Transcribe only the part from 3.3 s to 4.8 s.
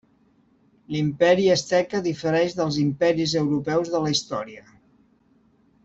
europeus de la història.